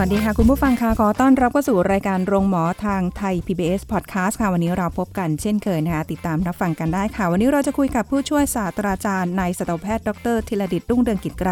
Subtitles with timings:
[0.00, 11.50] วัสดีค่ะ คุณผู้ฟังค่ะขอต้อนรับเข้าสู่รายการโรงหมอทางไทย PBS Podcast ค่ะ วันนี้เราพบกันเช่นเคยนะคะติดตามรับฟังกันได้ค่ะ วันนี้เราจะคุยกับผู้ช่วยศาสตราจารย์นายสัตวแพทย์ดรธีรดิตรุ่งเรืองกิจไกร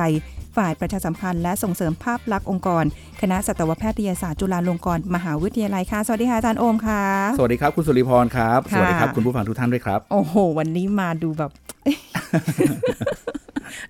[0.56, 2.84] ฝ่ายประชาสัมพันธ์และส่งเสริมภาพลักษณ์องค์กร
[3.20, 7.02] คณะสัตวแพทยศาสตร์จุฬาลงกรณ์มหาวิทยาลัยค่ะ สวัสดีค่ะอาจารย์โอมค่ะ
[7.38, 11.50] สวัสดีครับคุณสุริพรครับค่ะสวัสดีครับคุณผู้ฟังทุกท่านด้วยครับ โอ้โห วันนี้มาดูแบบ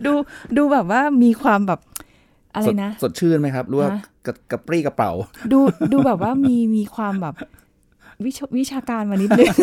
[0.05, 0.13] ดู
[0.57, 1.81] ดูแบบว่ามีความแบบ
[2.55, 5.11] อะไรสดนะ สดชื่นไหมครับหรือว่าฮะ กระกระปรี้กระเป๋า
[5.53, 5.59] ดู
[5.93, 7.35] ดูแบบว่ามีมีความแบบ
[8.25, 9.55] วิชวิชาการมานิดนึง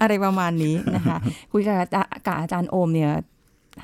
[0.00, 1.16] อะไรประมาณนี้นะคะ
[1.52, 3.12] คุยกับอาจารย์กับอาจารย์โอมเนี่ย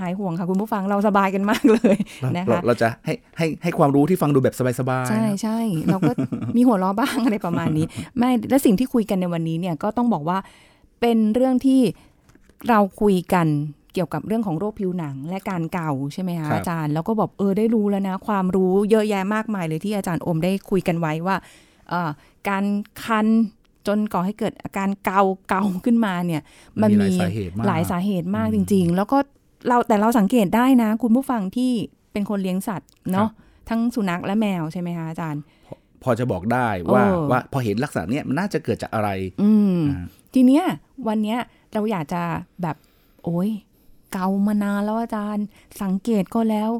[0.00, 1.96] หายห่วงค่ะคุณผู้ฟังเราสบายกันมากเลย
[2.36, 5.58] นะเราคะเราจะให้ให้ให้ความรู้ที่ฟังดูแบบสบายๆ ใช่นะใช่
[5.90, 6.12] เราก็
[6.56, 7.86] มีหัวเราะบ้างอะไรประมาณนี้
[8.18, 10.38] ไม่และสิ่งที่คุยกันในวันนี้เนี่ยก็ต้องบอกว่า
[11.00, 11.80] เป็นเรื่องที่
[12.68, 13.46] เราคุยกัน
[13.96, 21.36] เกี่ยวกับเรื่องของโรคผิวหนังและการเก่าใช่ไหมคะอาจารย์แล้วก็บอกเออได้รู้แล้วนะ ความรู้เยอะแยะมากมายเลยที่อาจารย์โอมได้คุยกันไว้ว่า
[21.88, 22.10] เอ่อ
[22.48, 22.64] การ
[23.04, 23.26] คัน
[23.86, 26.42] จนก่อให้เกิดอาการเกาเกาขึ้นมาเนี่ย
[26.82, 29.18] มันหมีลายสาเหตุมากหลายสาเหตุมากจริง ๆ แล้วก็
[29.68, 31.72] เราแต่เราสังเกตได้นะ คุณผู้ฟังที่
[32.12, 33.28] เป็นคนเลี้ยงสัตว์เนาะ
[33.68, 35.42] ทั้งสุนัขและแมวใช่ไหมคะอาจารย์
[36.02, 39.08] พอจะบอกได้ว่าเออว่าพอเห็นลักษณะเนี้ยมันน่าจะเกิดจากอะไร
[39.42, 40.64] อืมอ่าทีเนี้ย
[41.08, 41.38] วันเนี้ย
[41.72, 42.22] เราอยากจะ
[42.62, 42.76] แบบ
[43.24, 43.50] โอ้ย
[44.16, 45.46] เกามานานแล้วอาจารย์
[45.82, 46.70] สังเกตก็แล้ว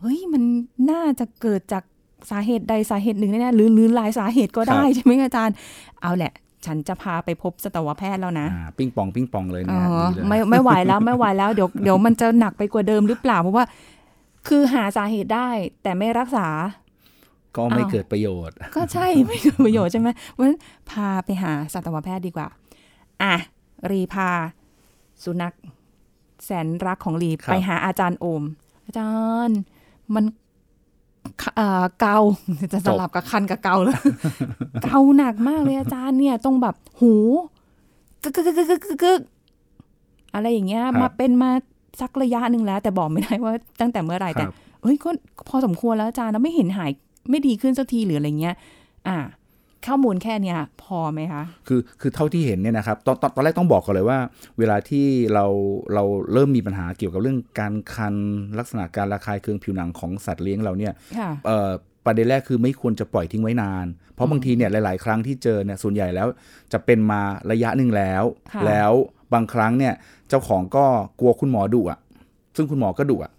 [0.00, 0.42] เฮ้ยมัน
[0.90, 1.84] น่าจะเกิดจาก
[2.30, 5.54] สาเหตุใดสาเหตุหนึ่งแน่ๆหรือหรือหลายสาเหตุก็ได้ใช่ไหมอาจารย์
[6.02, 6.32] เอาแหละ
[6.66, 13.64] ฉันจะพาไปพบสัตวแพทย์แล้วนะอ่าปิ้งปองปิ้งปองเลยอ๋นะอดีเลยไม่ไม่ไหวแล้วไม่ไหวแล้วเดี๋ยวเดี๋ยวมันจะหนักไปกว่าเดิมหรือเปล่าเพราะว่า
[14.48, 15.48] คือหาสาเหตุได้
[15.82, 16.48] แต่ไม่รักษา
[17.56, 20.58] ก็ไม่อ้าวเกิดประโยชน์ ก็ใช่ไม่เกิดประโยชน์ใช่ไหมเพราะฉะนั้น
[20.90, 22.48] พาไปหาสัตวแพทย์ดีกว่า
[23.22, 23.34] อะ
[23.90, 24.30] รีพา
[25.24, 25.54] สุนัข
[26.46, 28.42] แสนรักของรีครับไปหาอาจารย์โอม
[28.86, 29.10] อาจา
[29.46, 29.58] รย์
[30.14, 30.24] มัน
[31.56, 32.18] เอ่อเกา
[32.72, 33.98] จะสลับกับคันกับเกาเลย
[34.84, 37.14] เกาหนักมากเลยอาจารย์เนี่ยตรงแบบหู
[38.22, 39.20] กึกกึกกึกกึกกึกกึก
[40.34, 41.50] อะไรอย่างเงี้ย มาเป็นมา
[42.00, 45.10] สักระยะหนึ่งแล้ว แต่บอกไม่ได้ว่าตั้งแต่เมื่อไหร่คแต่รับเอ้ยก็
[45.48, 46.90] พอสมควรแล้วอาจารย์แล้วไม่เห็นหาย
[47.30, 48.54] ไม่ดีขึ้นสักทีหรืออะไรเงี้ย
[49.08, 49.16] อ่า
[49.86, 54.18] ข้อมูลแค่เนี้ยพอไหมคะคือคือเท่าที่เห็นเนี่ยนะครับตอนตอนตอนแรกต้องบอกก่อนเลยว่า
[54.58, 55.44] เวลาที่เรา
[55.94, 58.14] เราเริ่มมีปัญหาเกี่ยวกับเรื่องการคัน
[58.58, 61.70] ลักษณะการระคายเคืองผิวหนังของสัตว์เลี้ยงเราเนี่ยค่ะเอ่อ
[62.04, 66.26] ประเด็นแรกคือไม่ควรจะปล่อยทิ้งไว้นาน เพราะบางทีเนี่ยหลาย ๆ ครั้งที่เจอเนี่ยส่วนใหญ่แล้ว
[66.72, 67.20] จะเป็นมา
[67.50, 68.92] ระยะหนึ่งแล้วค่ะแล้ว
[69.34, 69.94] บางครั้งเนี่ย
[70.28, 70.84] เจ้าของก็
[71.20, 71.98] กลัวคุณหมอดุอะ
[72.56, 73.30] ซึ่งคุณหมอก็ดุอะ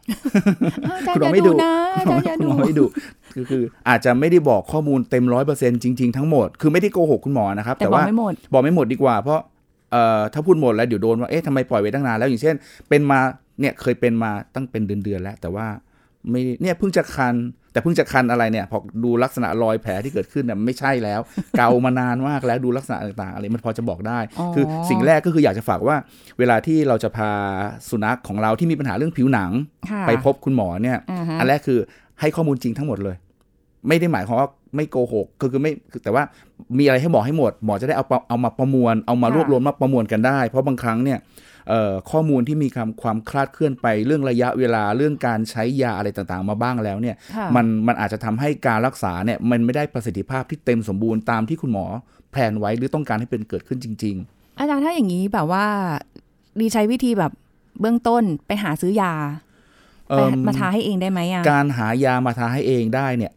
[0.96, 2.86] อาจารคุณย์หมออไม่ย่าดูดุนะอาคุณหมจาอรย์อย่าคุณดูหมอไม่ดุ
[3.34, 9.40] คือคืออาจจะไม่ได้บอกข้อมูลเต็มร้อยเปอร์เซ็นต์จริง ๆ ทั้งหมด คือไม่ได้โกหกคุณหมอนะครับ แต่แต่บอกว่าไม่หมดบอกไม่หมดดีกว่า เพราะ
[9.92, 12.56] เอ่อถ้าพูดหมดแล้วเดี๋ยวโดนว่าเอ๊ะทำไมปล่อยไว้ตั้งนานแล้วอย่างเช่น
[12.90, 13.20] เป็นมา
[13.62, 15.68] เนี่ยเคยเป็นมาตั้งเป็นเดือนๆแล้ว แต่ว่า
[16.30, 17.36] ไม่เนี่ยเพิ่งจะคัน
[17.78, 21.20] แต่เพิ่งจะคันอะไรเนี่ยพอดูลักษณะรอยแผลที่เกิดขึ้นเนี่ยไม่ใช่แล้ว
[21.58, 25.96] เกามานานมากแล้วดูลักษณะต่างๆอะไรมันพอจะบอกได้อ๋อคือสิ่งแรกก็คืออยากจะฝากว่า
[26.40, 27.32] เวลาที่เราจะพา
[27.90, 29.52] สุนัขของเราที่มีปัญหาเรื่องผิวหนัง
[29.90, 31.80] ค่ะไปพบคุณหมอเนี่ยอ่าฮะอันแรกคือ
[32.20, 33.16] ให้ข้อมูลจริงทั้งหมดเลย
[33.88, 36.24] ไม่ได้หมายความว่าไม่โกหกก็คือไม่คือแต่ว่า
[36.78, 41.36] มีอะไรให้หมอให้หมด หมอจะได้เอาปะเอามาประมวลเอามารวบรวมมาประมวลกันได้ เพราะบางครั้งเนี่ยเอ่อ
[42.12, 51.86] ข้อมูลที่มีความความคลาดเคลื่อนไปเรื่องระยะเวลาเรื่องการใช้ยาอะไรต่างๆ มาบ้างแล้วเนี่ยค่ะมันมันอาจจะทำให้การรักษาเนี่ยมันไม่ได้ประสิทธิภาพที่เต็มสมบูรณ์ตามที่คุณหมอ
[52.32, 54.18] แพลนไว้หรือต้องการให้เป็นเกิดขึ้นจริง
[54.60, 55.66] อาจารย์ถ้าอย่างนี้แบบว่า
[56.60, 57.32] ดีใช้วิธีแบบ
[57.82, 63.37] เบื้องต้นไปหาซื้อยาๆไปเอิ่มมาทาให้เองได้ไหมอะการหายามาทาให้เองได้เนี่ยเ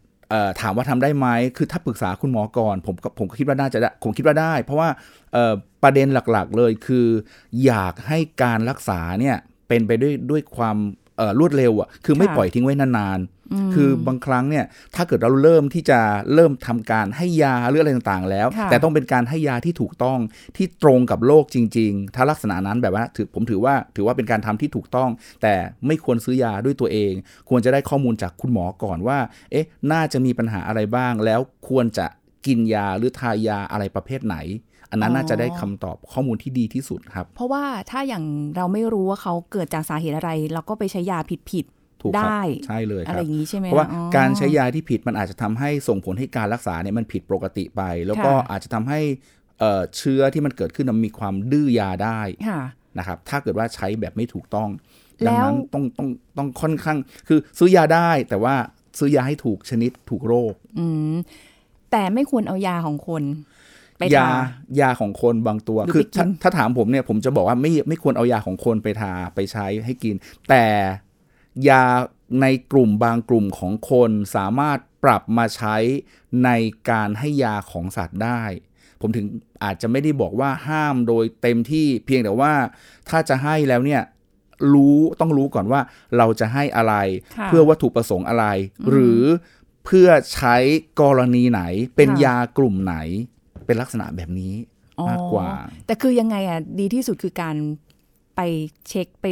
[0.61, 4.89] ถามว่าทำได้ไหมคือถ้าปรึกษาคุณหมอก่อน ผมผมก็คิดว่าน่าจะได้ผมคิดว่าได้ เพราะว่า
[5.83, 7.07] ประเด็นหลักๆเลยคือ
[7.65, 9.37] อยากให้การรักษาเนี่ย
[9.67, 10.77] เป็นไปด้วยด้วยความ
[11.39, 14.65] รวดเร็วอะคือไม่ค่ะปล่อยทิ้งไว้นานๆ คือบางครั้งเนี่ย
[14.95, 15.99] ถ้าเกิดเราเริ่มที่จะ
[16.33, 20.19] เริ่มทำการให้ยาหรืออะไรต่างๆ แล้วค่ะแต่ต้องเป็นการให้ยาที่ถูกต้อง
[20.57, 25.09] ที่ตรงกับโรคจริง ๆ ถ้าลักษณะนั้นแบบว่าถือผมถือว่าถือว่าเป็นการทำที่ถูกต้อง
[25.41, 25.53] แต่
[25.87, 27.13] ไม่ควรซื้อยาด้วยตัวเอง
[27.49, 29.19] ควรจะได้ข้อมูลจากคุณหมอก่อนว่า
[29.51, 31.39] เอ๊ะน่าจะมีปัญหาอะไรบ้าง แล้ว
[31.69, 32.07] ควรจะ
[32.45, 34.37] กินยาหรือทายาอะไรประเภทไหน
[34.91, 38.23] อันนั้นอ๋อน่าจะได้คำตอบข้อมูลที่ดีที่สุดครับ เพราะว่าถ้าอย่าง
[38.55, 48.99] เราไม่รู้ว่าเขาเกิดจากสาเหตุอะไร เราก็ไปใช้ยาผิดผิดๆถูกครับได้ใช่เลยคอะไรรับอย่างนี้ใช่ไหมเพราะว่าอ๋อการใช้ยาที่ผิดมันอาจจะทำให้ส่งผลให้การรักษาเนี่ยมันผิดปกติไป แล้วก็ค่ะอาจจะทำให้
[49.59, 52.61] เอ่อเชื้อที่มันเกิดขึ้นมันมีความดื้อยาได้ค่ะ
[52.97, 54.69] นะครับถ้าเกิดว่าใช้แบบไม่ถูกต้อง
[55.25, 56.97] แล้ดังวนั้นต้องต้องต้องค่อนข้าง
[57.27, 58.55] คือซื้อยาได้แต่ว่า
[58.99, 61.13] ซื้อยาให้ถูกชนิดถูกโรค อืม
[61.91, 63.23] แต่ไม่ควรเอายาของคน
[64.01, 64.33] ไปยาทา
[64.81, 70.15] ยาของคนบางตัวหรือคือไปกินถ้าถ้าถามผมเนี่ยผมจะบอกว่าไม่ไม่ควรเอายาของคนไปทาไปใช้ให้กิน
[70.49, 70.65] แต่
[71.69, 71.83] ยา
[72.41, 75.75] ในกลุ่มบางกลุ่มของคนสามารถปรับมาใช้
[76.45, 76.49] ใน
[76.89, 78.43] การให้ยาของสัตว์ได้
[79.01, 79.25] ผมถึง
[79.63, 82.53] อาจจะไม่ได้บอกว่าห้ามโดยเต็มที่เพียงแต่ว่า
[83.09, 84.01] ถ้าจะให้แล้วเนี่ย
[84.73, 85.81] รู้ต้องรู้ก่อนว่า
[86.17, 86.95] เราจะให้อะไร
[87.37, 88.45] ค่ะเพื่อวัตถุประสงค์อะไร
[88.89, 89.21] หรือ
[89.85, 90.55] เพื่อใช้
[91.01, 91.61] กรณีไหน
[91.95, 92.95] เป็นค่ะยากลุ่มไหน
[93.71, 94.53] เป็นลักษณะแบบนี้
[94.99, 95.47] อ๋อมากกว่า
[95.85, 97.55] แต่คือยังไงอะดีที่สุดคือการ
[98.35, 98.41] ไป
[98.87, 99.25] เช็คไป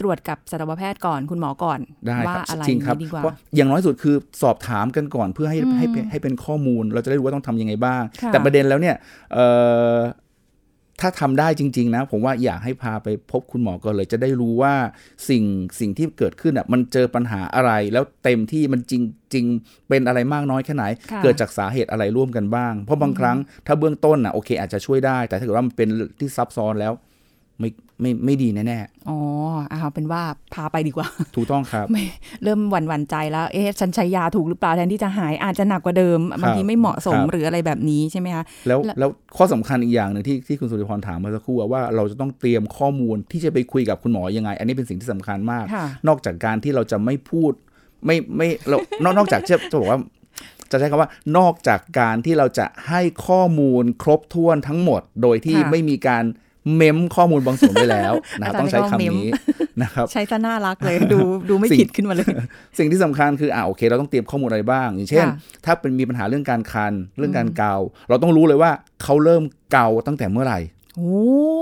[0.00, 8.96] ตรวจกับสัตวแพทย์ก่อนคุณหมอก่อนได้ว่าครับอะไรจริงครับดีกว่าเพราะอย่างน้อยสุดคือสอบถามกันก่อนเพื่อให้อืมให้เป็นให้เป็นข้อมูล เราจะได้รู้ว่าต้องทำยังไงบ้างค่ะแต่ประเด็นแล้วเนี่ย
[9.32, 9.46] เอ่
[9.94, 9.96] อ
[11.00, 14.74] ถ้าทำได้จริง ๆ นะ ผมว่าอยากให้พาไปพบคุณหมอก่อนเลย จะได้รู้ว่า
[15.28, 15.44] สิ่ง
[15.80, 19.02] สิ่งที่เกิดขึ้นอะมันเจอปัญหาอะไร แล้วเต็มที่มันจริง
[19.32, 19.44] จริง
[19.88, 25.88] เป็นอะไรมากน้อยแค่ไหนค่ะเกิดจากสาเหตุอะไรร่วมกันบ้าง เพราะบางครั้งถ้าเบื้องต้นอะโอเคอาจจะช่วยได้ แต่ถ้าเกิดว่ามันเป็น
[26.20, 26.92] ที่ซับซ้อนแล้ว
[27.60, 27.70] ไม่
[28.00, 28.78] ไม่ไม่ดีแน่
[29.08, 29.18] อ๋อ
[29.68, 30.22] เอาเป็นว่า
[30.54, 32.04] พาไปดีกว่าๆถูกต้องครับไม่
[32.42, 47.52] เริ่มหวั่นหวั่นใจแล้ว เอ๊ะฉันใช้ยาถูกหรือเปล่าแทนที่จะหายอาจจะหนักกว่าเดิม บางทีไม่เหมาะสมครับหรืออะไรแบบนี้ใช่ไหมคะแล้วแล้วแล้วข้อสำคัญอีกอย่างหนึ่งที่ที่คุณสุริพรถามเมื่อสักครู่อะว่าเราจะต้องเตรียมข้อมูลที่จะไปคุยกับคุณหมอยังไง อันนี้เป็นสิ่งที่สำคัญมากค่ะนอกจากการที่เราจะไม่พูด
[48.06, 50.00] ไม่ไม่เรานอกนอกจากจะจะบอกว่า
[50.70, 56.24] จะใช้คำว่านอกจากการที่เราจะให้ข้อมูลครบถ้วนทั้งหมด โดยที่ค่ะไม่มีการ
[56.76, 59.30] เมมข้อมูลบางส่วนไว้แล้วนะครับอาจารย์ต้องใช้ไม่ต้องเมมคำนี้
[59.82, 61.18] นะครับใช้ซะน่ารักเลยดู
[61.48, 62.26] ดูไม่สิ่งผิดขึ้นมาเลย
[62.78, 65.34] สิ่งที่สำคัญคืออ่าโอเค เราต้องเตรียมข้อมูลอะไรบ้าง อย่างเช่นค่ะ
[65.64, 67.76] ถ้าเป็นมีปัญหาเรื่องการคันเรื่องการเกา
[68.08, 68.70] เราต้องรู้เลยว่า
[69.02, 69.42] เขาเริ่ม
[69.72, 70.75] เกาตั้งแต่เมื่อไหร่โอ้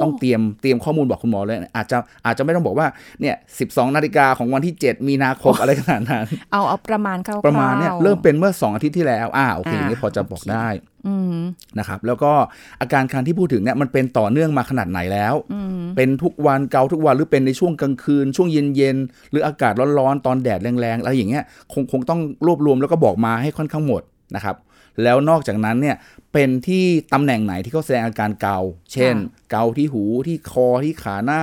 [0.03, 1.97] ต้องเตรียมเตรียมข้อมูลบอกคุณหมอเลยอาจจะ
[2.27, 2.87] อาจจะไม่ต้องบอกว่า
[3.21, 10.69] เนี่ย12นาฬิกาของวันที่ 7 มีนาคมอะไรขนาดนั้น เอาเอาประมาณคร่าวๆประมาณเนี่ยเริ่มเป็นเมื่อ 2 อาทิตย์ที่แล้วอ่าโอเคอ่าอย่างนี้พอจะบอกได้
[11.07, 11.39] อืม
[11.79, 12.33] นะครับ แล้วก็
[12.81, 24.03] อาการคันที่พูดถึงเนี่ยมันเป็นต่อเนื่องมาขนาดไหนแล้วอืมเป็นทุกวันเกาทุกวันหรือเป็นในช่วงกลางคืน ช่วงเย็นๆหรืออากาศร้อนๆตอนแดดแรงๆอะไรอย่างเงี้ยคงคงต้องรวบรวมแล้วก็บอกมาให้ค่อนข้างหมด
[24.37, 24.57] นะครับ
[25.03, 25.97] แล้วนอกจากนั้นเนี่ย
[26.33, 28.59] เป็นที่ตำแหน่งไหนที่เขาแสดงอาการเกา
[28.93, 29.15] เช่น
[29.51, 31.43] เกาที่หูที่คอที่ขาหน้า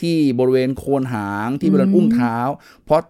[0.00, 2.36] ที่บริเวณโคนหางที่บริเวณอุ้งเท้า
[2.84, 3.00] เพราะ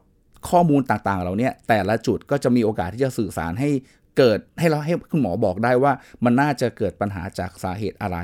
[0.50, 3.70] ข้อมูลต่างๆ เหล่าเนี้ยแต่ละจุดก็จะมีโอกาสที่จะสื่อสารให้
[4.18, 5.92] เกิดให้เราให้คุณหมอบอกได้ว่า
[6.24, 8.18] มันน่าจะเกิดปัญหาจากสาเหตุอะไร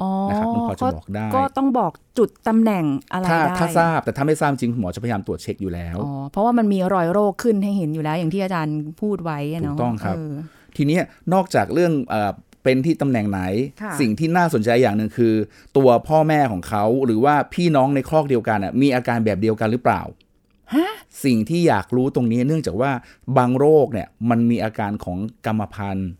[0.00, 11.02] อ๋อนะครับมันพอจะบอกได้ ก็ต้องบอกจุดตำแหน่งอะไรถ้าได้ ถ้าทราบแต่ถ้าไม่ทราบจริงคุณหมอจะพยายามตรวจเช็คอยู่แล้วอ๋อเพราะว่ามันมีรอยโรคขึ้นให้เห็นอยู่แล้วอย่างที่อาจารย์พูดไว้อะเนาะถูกต้องครับเทีเนี้ย
[11.32, 12.32] นอกจากเรื่องเออ
[12.64, 13.40] เป็นที่ตำแหน่งไหน
[13.82, 15.34] ค่ะสิ่งที่น่าสนใจอย่างหนึ่งคือ
[15.76, 20.02] ตัวพ่อแม่ของเขาหรือว่าพี่น้องในครอกเดียวกันน่ะมีอาการแบบเดียวกันหรือเปล่า
[20.74, 20.90] ฮะ
[21.24, 22.92] สิ่งที่อยากรู้ตรงนี้เนื่องจากว่า
[23.36, 26.10] บางโรคเนี่ยมันมีอาการของกรรมพันธุ์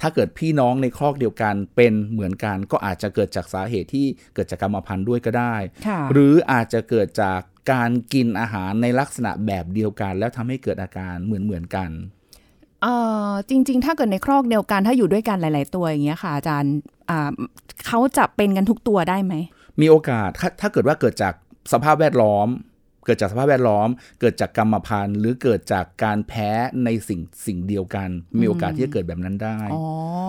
[0.00, 5.56] ถ้าเกิดพี่น้องในครอกเดียวกันเป็นเหมือนกัน ก็อาจจะเกิดจากสาเหตุที่เกิดจากกรรมพันธุ์ด้วยก็ได้
[5.86, 7.40] ค่ะหรืออาจจะเกิดจาก
[7.72, 11.90] การกินอาหารในลักษณะแบบเดียวกัน แล้วทำให้เกิดอาการเหมือนเหมือนๆกัน
[12.82, 12.94] เอ่
[13.28, 16.74] อจริง ๆ ถ้าเกิดในครอกเดียวกันถ้าอยู่ด้วยกันหลาย ๆ ตัวอย่างเงี้ยค่ะ อาจารย์
[17.10, 17.30] อ่า
[17.86, 19.34] เขาจะเป็นกันทุกตัวได้ไหม
[19.80, 21.34] มีโอกาสถ้าถ้าเกิดว่าเกิดจาก
[21.72, 22.48] สภาพแวดล้อม
[23.04, 23.88] เกิดจากสภาพแวดล้อม
[24.20, 26.50] เกิดจากกรรมพันธุ์ หรือเกิดจากการแพ้
[26.84, 28.08] ในสิ่งสิ่งเดียวกัน
[28.40, 29.82] มีโอกาสที่จะเกิดแบบนั้นได้อ๋อ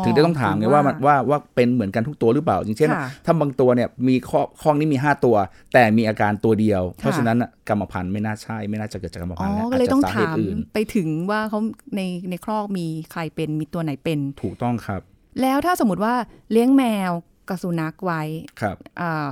[0.04, 5.36] ถึงได้ต้องถามไงว่ามันว่าว่าเป็นเหมือนกันทุกตัวหรือเปล่าอย่างเช่นค่ะถ้าบางตัวเนี่ยมีข้อข้องนี้มี 5 ตัว
[5.74, 11.60] แต่มีอาการตัวเดียว เพราะค่ะฉะนั้นน่ะกรรมพันธุ์ไม่น่าใช่ ไม่น่าจะเกิดจากกรรมอ๋พัอนธุ์แล้วก็เลยต้องจจะสถามเหตุอื่นไปถึงว่าเขา
[11.96, 15.02] ในในครอกมีใครเป็นมีตัวไหนเป็น ถูกต้องครับ
[15.42, 16.14] แล้วถ้าสมมติว่า
[16.52, 17.12] เลี้ยงแมว
[17.50, 18.22] กับสุนัขไว้
[18.62, 19.28] ครับอ่า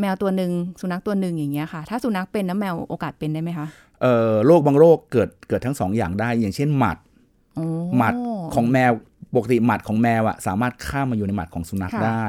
[0.00, 0.50] แมวตัวหนึ่ง
[0.80, 3.66] สุนัขตัวหนึ่งอย่างเงี้ยค่ะ ถ้าสุนัขเป็นแล้วแมวโอกาสเป็นได้ไหมคะ
[4.02, 6.98] เอ่อโรคบางโรคเกิดเกิดทั้งสองอย่างได้อย่างเช่นหมัด
[7.56, 7.64] โอ้
[7.96, 8.14] หมัด
[8.54, 8.92] ของแมว
[9.34, 12.26] ปกติหมัดของแมวอะสามารถข้ามมาอยู่ในหมัดของสุนัขค่ะได้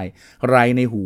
[0.49, 1.03] ไรในหู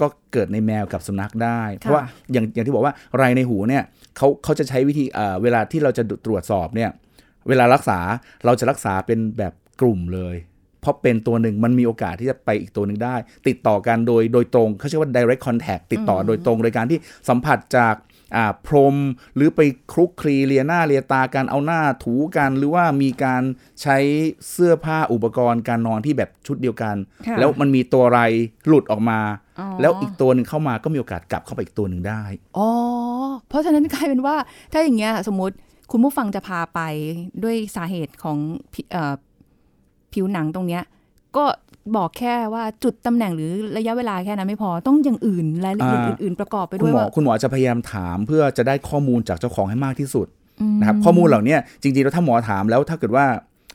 [0.00, 3.82] ก็เกิดในแมวกับสุนัขได้ เพราะว่าอย่างอย่างที่บอกว่าไรในหูเนี่ย
[4.16, 6.90] เขาเขาจะใช้วิธีเอ่อเวลาที่เราจะตรวจสอบเนี่ย
[7.48, 7.98] เวลารักษา
[8.44, 10.36] เราจะรักษาเป็นแบบกลุ่มเลย
[10.80, 13.16] เพราะเป็นตัวหนึ่งมันมีโอกาสที่จะไปอีกตัวหนึ่งได้
[13.48, 17.94] ติดต่อกันโดยโดยตรงเขาเรียกว่า direct contact ติดต่อโดยตรงโดยการที่สัมผัสจาก
[18.36, 18.96] อ่าพรม
[19.34, 19.60] หรือไป
[19.92, 23.42] คลุกคลีเลียหน้าเลียตากันเอาหน้าถูกันหรือว่ามีการ
[23.82, 23.96] ใช้
[24.50, 28.20] เสื้อผ้าอุปกรณ์การนอนที่แบบชุดเดียวกันค่ะแล้วมันมีตัวไร
[28.66, 29.20] หลุดออกมา
[29.58, 32.22] อ๋อแล้วอีกตัวหนึ่งเข้ามาก็มีโอกาสกลับเข้าไปอีกตัวหนึ่งได้
[32.58, 32.68] อ๋อ
[33.48, 34.36] เพราะฉะนั้นกลายเป็นว่า
[34.72, 35.56] ถ้าอย่างเงี้ยสมมติ
[35.92, 36.80] คุณผู้ฟังจะพาไป
[37.42, 38.38] ด้วยสาเหตุของ
[40.18, 40.82] ผิเอ่อผิวหนังตรงเนี้ย
[41.36, 41.44] ก็
[41.96, 50.26] บอกแค่ว่าจุดตำแหน่งหรือระยะเวลาแค่นั้นไม่พอต้องอย่างอื่นรายละเอียดอ่าอื่นๆประกอบไปคุด้ณวยหมอว่าคุณหมอจะพยายามถามเพื่อจะได้ข้อมูลจากเจ้าของให้มากที่สุด
[50.74, 53.26] มนะครับข้อมูลเหล่าเนี้ยจริงๆแล้วถ้าหมอถามแล้วถ้าเกิดว่า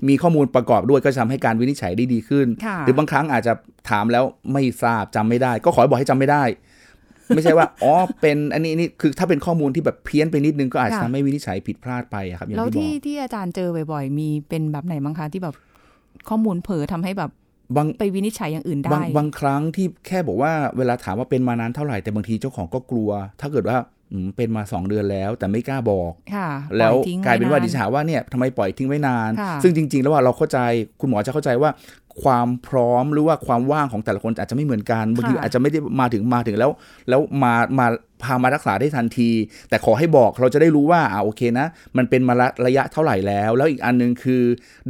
[0.07, 3.53] มีข้อมูลประกอบด้วยก็จะทำให้การวินิจฉัยได้ดีขึ้นค่ะหรือบางครั้งอาจจะ
[3.89, 4.23] ถามแล้ว
[4.53, 6.43] ไม่ทราบจำไม่ได้ ก็ขอให้บอกให้จำไม่ได้
[7.35, 15.55] ไม่ใช่ว่าอ๋อเป็นอันนี้นี่คือถ้าเป็นข้อมูลที่แบบเพี้ยนไปนิดนึงก็อาจจะค่ะทำให้วินิจฉัยผิดพลาดไปอะครับอย่างแล้วที่บที่อกที่อาจารย์เจอบ่อยๆมีเป็นแบบไหนบ้างคะที่แบบ
[16.29, 17.32] ข้อมูลเผลอทำให้แบบ
[17.75, 23.10] บางไปวินิจฉัยอย่างอื่นได้บางบางครั้งที่แค่บอกว่าเวลาถามว่าเป็นมานานเท่าไหร่แต่บางทีเจ้าของก็กลัว
[23.41, 23.77] ถ้าเกิดว่า
[24.12, 30.60] อืมเป็นมาสองเดือนแล้ว แต่ไม่กล้าบอกค่ะแล้วปอยทิ้งกลายเป็นว่าไดิฉันหาว่าเนี่ยทำไมปล่อยทิ้งไว้นานค่ะซึ่งจริง ๆ แล้วว่าเราเข้าใจ
[31.00, 31.72] คุณหมอจะเข้าใจว่า
[32.24, 36.72] ความพร้อมหรือว่าความว่างของแต่ละคนอาจจะไม่เหมือนกันบางทีอาจจะไม่ได้มาถึงมาถึงแล้ว
[37.10, 37.86] แล้วมามา
[38.24, 39.29] พามารักษาได้ทันที
[39.70, 41.67] แต่ขอให้บอกเราจะได้รู้ว่าอ่าโอเคนะ
[41.98, 44.43] มันเป็นมาระระยะเท่าไหร่แล้ว แล้วอีกอันหนึงคือ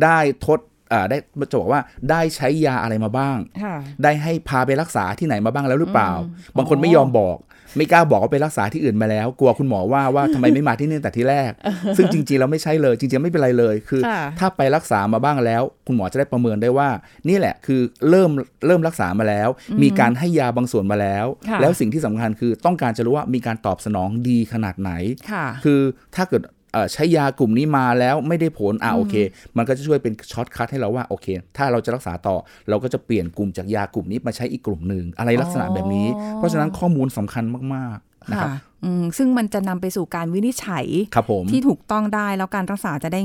[0.03, 0.72] ได้ทดอ่า
[1.09, 1.17] ได้
[1.51, 7.37] จะบอกว่าได้ใช้ยาอะไรมาบ้างค่ะได้ให้พาไปรักษาที่ไหนมาบ้างแล้วหรือเปล่าอืมบางคนอ๋อไม่ยอมบอก
[7.77, 11.51] ไม่กล้าบอกว่าไปรักษาที่อื่นมาแล้ว กลัวคุณหมอว่าว่าทำไมไม่มาที่นี่ตั้งแต่ที่แรก
[11.97, 16.89] ซึ่งจริงๆเราไม่ใช่เลย จริงๆไม่เป็นไรเลย คือค่ะถ้าไปรักษามาบ้างแล้ว คุณหมอจะได้ประเมินได้ว่า
[17.29, 18.29] นี่แหละคือเริ่ม
[18.67, 19.49] เริ่มรักษามาแล้ว
[19.83, 24.91] มีการให้ยาบางส่วนมาแล้วค่ะแล้วสิ่งที่สำคัญคือต้องการจะรู้ว่ามีการตอบสนองดีขนาดไหน
[25.31, 25.81] ค่ะคือ
[26.15, 26.53] ถ้าเกิดเอ่อ
[26.93, 29.15] ใช้ยากลุ่มนี้มาแล้วไม่ได้ผลอ่าโอเค
[29.57, 31.27] มันก็จะช่วยเป็น shortcut ให้เราว่าโอเค
[31.57, 32.35] ถ้าเราจะรักษาต่อ
[32.69, 37.43] เราก็จะเปลี่ยนกลุ่มจากยากลุ่มนี้มาใช้อีกกลุ่มหนึ่งอะไรลักษณะแบบนี้อ๋อเพราะฉะนั้นข้อมูลสำคัญ
[37.75, 43.21] มากๆนะครับค่ะอืมซึ่งมันจะนำไปสู่การวินิจฉัยครับผมที่ถูกต้องได้แล้วการรักษาจะได้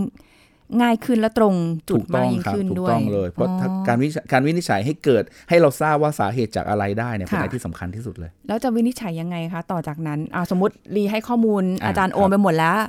[0.83, 1.55] ง่ายขึ้นและตรง
[1.88, 12.88] จุดถูกต้มาอกงยิ่งครับขึ้นถูกด้วยต้องเลย เพราะถ้าอ๋อการวินิจฉัยการวินิจฉัยให้เกิดให้เราทราบว่าสาเหตุจากอะไรได้เนี่ยเป็นค่ะอะไรที่สำคัญที่สุดเลย แล้วจะวินิจฉัยยังไงคะ ต่อจากนั้นอ่าสมมติรีให้ข้อมูลอ่าอาจารย์ครับโอนไปหมดแล้วนะ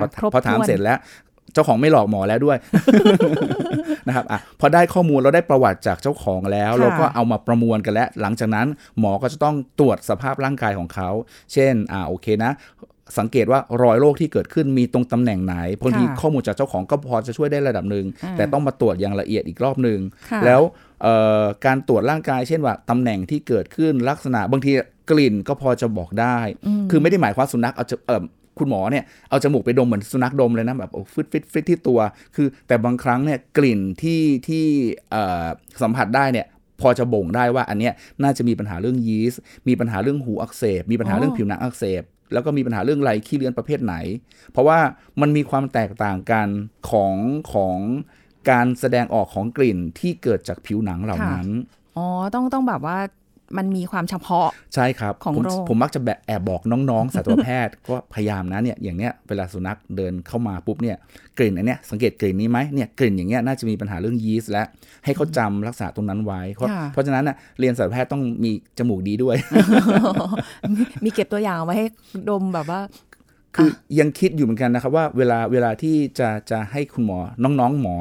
[0.00, 0.98] พอครบพอถามถ้วนเสร็จแล้ว
[1.54, 2.58] เจ้าของไม่หลอกหมอแล้วด้วย
[4.06, 8.66] นะครับอะพอได้ข้อมูลเราได้ประวัติจากเจ้าของแล้วค่ะเราก็เอามาประมวลกันแล้ว หลังจากนั้น
[9.00, 11.10] หมอก็จะต้องตรวจสภาพร่างกายของเขา
[11.52, 12.52] เช่นอ่าโอเคนะ
[13.18, 19.98] สังเกตว่ารอยโรคที่เกิดขึ้นมีตรงตำแหน่งไหนบางทีค่ะข้อมูลจากเจ้าของก็พอจะช่วยได้ระดับหนึ่งอ่าแต่ต้องมาตรวจอย่างละเอียดอีกรอบหนึ่ง
[20.30, 20.60] ค่ะแล้ว
[21.02, 24.72] เอ่อการตรวจร่างกาย เช่นว่าตำแหน่งที่เกิดขึ้นลักษณะบางที
[25.10, 26.38] กลิ่นก็พอจะบอกได้
[26.90, 28.22] คือไม่ได้หมายความสุนัขเอาจะเออ
[28.58, 32.00] คุณหมอเนี่ยเอาจมูกไปดมเหมือนสุนัขดมเลยนะแบบโอ้ฟึดฟิตฟิตที่ตัว
[32.36, 34.64] คือแต่บางครั้งเนี่ยกลิ่นที่ที่
[35.10, 35.46] เอ่อ
[35.82, 36.46] สัมผัสได้เนี่ย
[36.80, 37.92] พอจะบ่งได้ว่าอันเนี้ย
[38.22, 43.94] น่าจะมีปัญหาเรื่องยีสต์มีปัญหาเรื่องหูอักเสบ มีปัญหาอ๋อเรื่องผิวหนังอักเสบ แล้วก็มีปัญหาเรื่องไรขี้เลือนประเภทไหน
[44.52, 44.78] เพราะว่า
[45.20, 46.48] มันมีความแตกต่างกัน
[46.90, 47.16] ของ
[47.52, 47.78] ของ
[48.50, 51.48] การแสดงออกของกลิ่นที่เกิดจากผิวหนังเหล่านั้น
[51.96, 52.98] อ๋อต้องต้องแบบว่า
[53.56, 60.96] มันมีความเฉพาะใช่ครับของผมโรคผมมักจะแบบแอบบอกน้องๆสัตวแพทย์ก็พยายามนะเนี่ยอย่างเนี้ยเวลาสุนัขเดินเข้ามาปุ๊บเนี่ย
[61.38, 64.62] กลิ่นอันเนี้ยสังเกตกลิ่นนี้ไหมเนี่ยกลิ่นอย่างเงี้ยน่าจะมีปัญหาเรื่องยีสต์และ
[65.04, 69.36] ให้เขาจำรักษาตรงนั้นไว้ เพราะค่ะเพราะฉะนั้นน่ะเรียนสัตวแพทย์ต้องมีจมูกดีด้วย
[71.04, 71.86] มีเก็บตัวอย่างเอาไว้ให้
[72.28, 72.80] ดมแบบว่า
[73.56, 73.68] คือ
[73.98, 77.94] ยังคิดอยู่เหมือนกันนะครับว่าเวลาเวลาที่จะจะให้คุณหมอน้องๆหมอ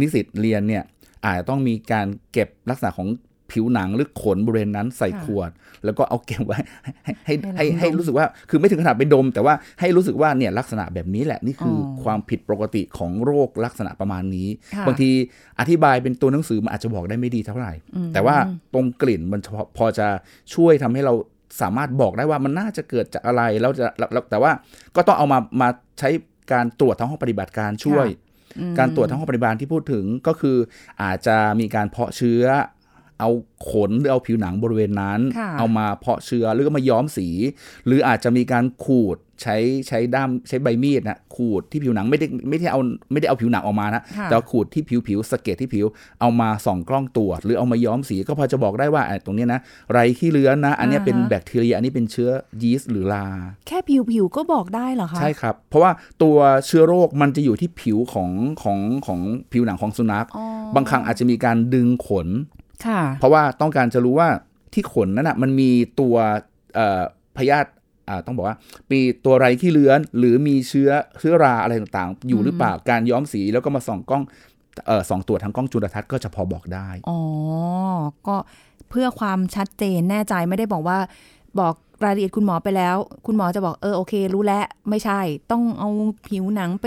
[0.00, 0.82] นิสิตเรียนเนี่ย
[1.24, 3.08] อาจจะต้องมีการเก็บลักษณะของ
[3.54, 5.50] ผิวหนังหรือขนบริเวณนั้นใส่ค่ะขวด
[5.84, 6.58] แล้วก็เอาเก็บไว้
[7.24, 15.10] ให้ให้ให้ให้เราดมให้รู้สึกว่าคือไม่ถึงขนาดไปดม แต่ว่าให้รู้สึกว่าเนี่ยลักษณะแบบนี้แหละนี่คือออความผิดปกติของโรคลักษณะประมาณนี้ค่ะบางที
[15.60, 17.72] อธิบายเป็นตัวหนังสือมันอาจจะบอกได้ไม่ดีเท่าไหร่
[18.12, 18.36] แต่ว่า
[18.74, 20.06] ตรงกลิ่นมันพอพอจะ
[20.54, 21.14] ช่วยทำให้เรา
[21.62, 24.52] สามารถบอกได้ว่ามันน่าจะเกิดจากอะไรแล้วจะแล้วแล้วแต่ว่า
[24.96, 25.68] ก็ต้องเอามามา
[25.98, 26.08] ใช้
[26.52, 28.06] การตรวจทั้งห้องปฏิบัติการช่วย
[28.78, 30.56] การตรวจทั้งห้องปฏิบัติการที่พูดถึงก็คือ
[31.02, 32.44] อาจจะมีการเพาะเชื้อ
[33.20, 33.30] เอา
[33.70, 37.28] ขนหรือเอาผิวหนังบริเวณนั้นค่ะเอามาเพาะเชื้อหรือก็มาย้อมสี
[37.86, 39.56] หรืออาจจะมีการขูดใช้
[39.88, 42.80] ใช้ด้ามใช้ใบมีดนะขูดที่ผิวหนังไม่ได้ไม่ได้เอา
[43.12, 45.86] ไม่ได้เอาผิวหนังออกมานะค่ะแต่ว่าขูดที่ผิวผิวสะเก็ดที่ผิว
[46.20, 49.60] เอามาส่องกล้องตรวจ หรือเอามาย้อมสีก็พอจะบอกได้ว่าไอ้ตรงเนี้ยนะ
[49.92, 52.30] ไรขี้เลื้อนนะ อันเนี้ยเป็นอ่าฮะแบคทีเรียอันนี้เป็นเชื้อ
[52.62, 53.26] ยีสต์หรือลา
[53.66, 55.90] แค่ผิวผิวๆก็บอกได้เหรอคะใช่ครับ เพราะว่า
[56.22, 58.30] ตัวเชื้อโรคมันจะอยู่ที่ผิวของ
[58.62, 59.20] ของของ
[59.52, 60.44] ผิวหนังของสุนัขอ๋อ
[60.76, 62.63] บางครั้งอาจจะมีการดึงขนค่ะ
[63.20, 64.28] เพราะว่าต้องการจะรู้ว่า
[64.72, 66.14] ที่ขนนั้นนะมันมีตัว
[66.74, 67.02] เอ่อ
[67.36, 67.70] พยาธิ
[68.08, 68.56] อ่าต้องบอกว่า
[68.92, 74.22] มีตัวไรขี้เลื้อน หรือมีเชื้อเชื้อราอะไรต่างๆ อยู่หรือเปล่าการย้อมสีแล้วก็มาส่องกล้อง
[74.86, 77.18] เอ่อส่องตรวจทางกล้องจุลทรรศน์ก็จะพอบอกได้ อ๋อ
[78.26, 78.36] ก็
[78.90, 80.98] เพื่อความชัดเจนแน่ใจไม่ได้บอกว่า
[81.60, 85.88] บอกรายละเอียดคุณหมอไปแล้ว คุณหมอจะบอกเออโอเค รู้แล้วไม่ใช่ ต้องเอา
[86.28, 86.86] ผิวหนังไป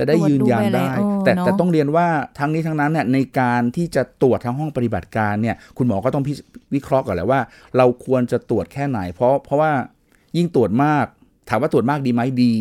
[0.00, 2.06] จะได้ยืนยันได้ตรวจดูไปเลยแต่เออเนอะแต่ต้องเรียนว่า
[2.38, 6.32] ทั้งนี้ทั้งนั้นเนี่ยในการที่จะตรวจทั้งห้องปฏิบัติการเนี่ยคุณหมอก็ต้องพิ
[6.74, 7.40] วิเคราะห์ก่อนแหละว่า
[7.76, 9.72] เราควรจะตรวจแค่ไหน เพราะเพราะว่า
[10.36, 11.06] ยิ่งตรวจมาก
[11.48, 12.54] ถามว่าตรวจมากดีไหมดี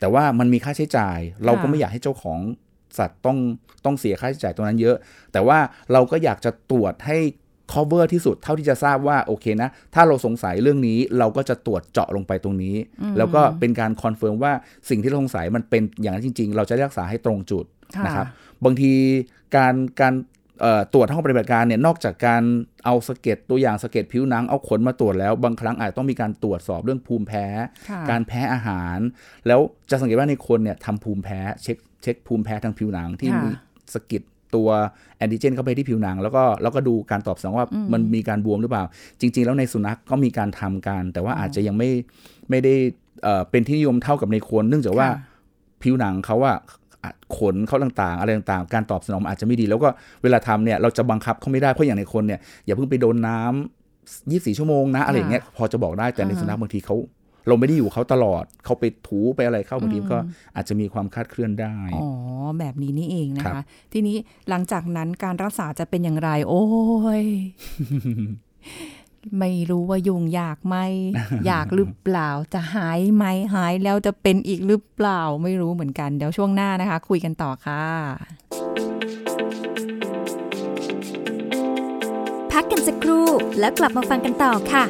[0.00, 2.38] แต่ว่ามันมีค่าใช้จ่าย เราก็ไม่อยากให้เจ้าของ
[2.98, 3.38] สัตว์ต้อง
[3.84, 4.96] ต้องเสียค่าใช้จ่ายตรงนั้นเยอะ
[5.32, 5.58] แต่ว่า
[5.92, 7.18] เราก็อยากจะตรวจให้
[7.72, 12.76] cover ที่สุดเท่าที่จะทราบว่าโอเคนะ ถ้าเราสงสัยเรื่องนี้เราก็จะตรวจเจาะลงไปตรงนี้
[13.18, 14.52] แล้วก็เป็นการ confirm ว่า
[14.88, 17.64] สิ่งที่เราสงสัยมันเป็นอย่างนั้นจริง ๆ เราจะได้รักษาให้ตรงจุด
[17.96, 18.26] ค่ะนะครับ
[18.64, 18.92] บางที
[19.56, 20.14] การการ
[20.60, 22.42] เอ่อตรวจห้องปฏิบัติการเนี่ยนอกจากการ
[22.84, 27.46] เอาสะเก็ดตัวอย่างสะเก็ดผิวหนังเอาขนมาตรวจแล้วบางครั้งอาจต้องมีการตรวจสอบเรื่องภูมิแพ้
[27.88, 28.98] ค่ะการแพ้อาหาร
[29.46, 33.50] แล้วจะสังเกตว่าในคนเนี่ยทำภูมิแพ้เช็คเช็คภูมิแพ้ทางผิวหนังที่ค่ะมี
[33.94, 34.22] สะกิด
[34.54, 34.68] ตัว
[35.18, 38.84] แอนติเจนเข้าไปที่ผิวหนัง แล้วก็แล้วก็ดูการตอบสนองว่ามันมีการบวมหรือเปล่า
[39.20, 41.90] จริง ๆ แล้วในสุนัขก็มีการทำกันแต่ว่าอาจจะยังไม่
[42.50, 42.74] ไม่ได้
[43.22, 45.18] เอ่อเป็นที่นิยมเท่ากับในคน เนื่องจากว่าค่ะ
[45.82, 46.56] ผิวหนังเขาอะ
[47.02, 49.88] อะขนเขาต่างๆ อะไรต่างๆ การตอบสนองมันอาจจะไม่ดี แล้วก็
[50.22, 56.96] เวลาทำเนี่ยเราจะบังคับเขาไม่ได้เพราะอย่างในคนเนี่ยอย่าเพิ่งไปโดนน้ำยี่สี่ชั่วโมงนะอะไรอย่างเงี้ยพอจะบอกได้แต่ในสุนัขบางทีเขา
[57.48, 60.18] เราไม่ได้อยู่กับเขาตลอดเขาไปถูไปอะไรเข้าบางทีก็
[60.56, 62.08] อาจจะมีความคลาดเคลื่อนได้ อ๋อ
[62.58, 64.16] แบบนี้นี่เองนะครัคะบทีนี้
[64.48, 66.64] หลังจากนั้นการรักษาจะเป็นอย่างไร โอ้
[67.22, 67.24] ย
[69.38, 70.76] ไม่รู้ว่ายุงอยากไหม
[71.46, 73.24] อยากหรือเปล่าจะหายไหม
[73.54, 77.82] หายแล้วจะเป็นอีกหรือเปล่าไม่รู้เหมือนกัน เดี๋ยวช่วงหน้านะคะ คุยกันต่อค่ะ
[82.52, 83.26] พักกันสักครู่
[83.60, 84.84] แล้วกลับมาฟังกันต่อค่ะ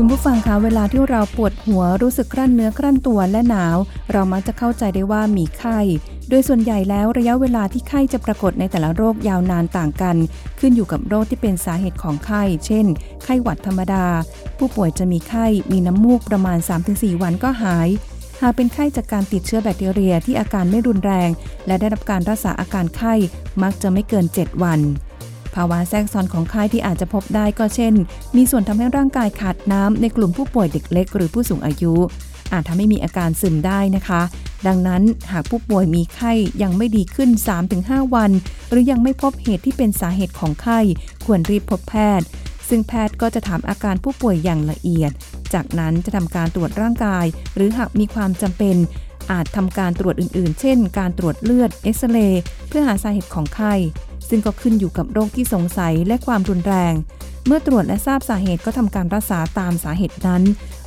[0.00, 3.76] คุณผู้ฟังคะเวลาที่เราปวดหัวรู้สึกครั่นเนื้อครั่นตัวและหนาว
[4.12, 5.78] เรามักจะเข้าใจได้ว่ามีไข้
[6.28, 10.16] โดยส่วนใหญ่แล้วระยะเวลาที่ไข้จะปรากฏในแต่ละโรคยาวนานต่างกัน
[10.60, 12.86] ขึ้นอยู่กับโรคที่เป็นสาเหตุของไข้ เช่น
[13.24, 14.06] ไข้หวัดธรรมดา
[14.58, 16.58] ผู้ป่วยจะมีไข้มีน้ำมูกประมาณ
[16.90, 17.88] 3-4 วันก็หาย
[18.40, 21.30] หากเป็นไข้จากการติดเชื้อแบคทีเรียที่อาการไม่รุนแรง
[21.66, 23.14] และได้รับการรักษาอาการไข้
[23.62, 24.80] มักจะไม่เกิน 7 วัน
[25.54, 27.94] ภาวะแทรกซ้อนของไข้ที่อาจจะพบได้ก็เช่น
[28.36, 31.94] มีส่วนทำให้ร่างกายขาดน้ำในกลุ่มผู้ป่วยเด็กเล็กหรือผู้สูงอายุ
[32.52, 34.22] อาจทำให้มีอาการซึมได้นะคะ
[34.66, 36.32] ดังนั้นหากผู้ป่วยมีไข้
[36.62, 37.30] ยังไม่ดีขึ้น
[37.72, 38.30] 3-5 วัน
[38.70, 40.80] หรือยังไม่พบเหตุที่เป็นสาเหตุของไข้
[41.24, 42.26] ควรรีบพบแพทย์
[42.68, 45.12] ซึ่งแพทย์ก็จะถามอาการผู้ป่วยอย่างละเอียด
[45.54, 48.76] จากนั้นจะทำการตรวจร่างกาย หรือหากมีความจำเป็น
[49.32, 53.74] อาจทำการตรวจอื่นๆ เช่น การตรวจเลือด เอ็กซเรย์เพื่อหาสาเหตุของไข้
[54.28, 56.94] ซึ่งก็ขึ้นอยู่กับโรคที่สงสัยและความรุนแรง
[57.46, 60.42] เมื่อตรวจและทราบสาเหตุก็ทำการรักษาตามสาเหตุนั้น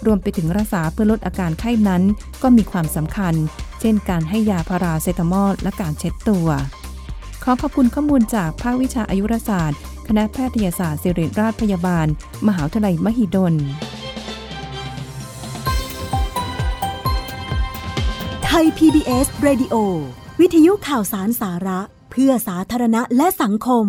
[0.05, 2.03] รวมไปถึงรักษาเพื่อลดอาการไข้นั้น
[2.41, 3.33] ก็มีความสำคัญ
[3.79, 6.47] เช่น การให้ยาพาราเซตามอลและการเช็ดตัว
[7.43, 12.07] ขอขอบคุณข้อมูลจากภาควิชาอายุรศาสตร์ คณะแพทยศาสตร์ศิริราชพยาบาล
[12.47, 13.53] มหาวิทยาลัยมหิดล
[18.63, 19.75] ย PBS Radio
[20.39, 21.79] วิทยุข่าวสารสาระ
[22.11, 23.85] เพื่อสาธารณะและสังคม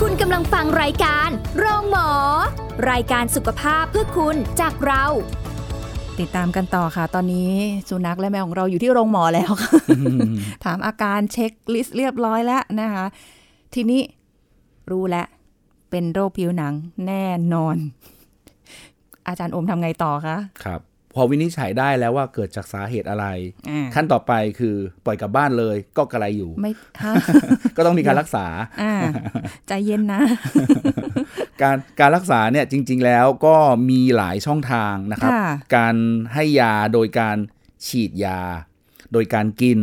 [0.00, 2.10] คุณกำลังฟังรายการโรงหมอ
[2.90, 5.04] รายการสุขภาพเพื่อคุณจากเรา
[6.18, 7.50] ติดตามกันต่อค่ะ ตอนนี้
[7.88, 9.72] สุนัขและแมวของเราอยู่ที่โรงหมอแล้วค่ะ
[10.64, 13.06] ถามอาการเช็คลิสต์เรียบร้อยแล้วนะคะ
[13.74, 14.00] ทีนี้
[14.90, 15.26] รู้แล้ว
[15.90, 16.72] เป็นโรคผิวหนัง
[17.06, 17.24] แน่
[17.54, 17.76] นอน
[19.28, 20.80] อาจารย์โอมทำไงต่อคะ ครับ
[21.14, 23.26] พอวินิจฉัยได้แล้วว่าเกิดจากสาเหตุอะไร
[23.68, 26.72] อ่าขั้นต่อไปคือปล่อยกลับบ้านเลยก็กระไรอยู่ ไม่
[27.02, 27.12] ฮะ
[27.76, 28.46] ก็ต้องมีการรักษา
[28.82, 28.94] อ่า
[29.68, 30.20] ใจเย็นนะ
[31.62, 33.56] การการรักษาเนี่ยจริง ๆ แล้วก็
[33.90, 35.46] มีหลายช่องทางนะครับค่ะ
[35.76, 35.96] การ
[36.34, 37.36] ให้ยาโดยการ
[37.86, 38.40] ฉีดยา
[39.12, 39.78] โดยการกิน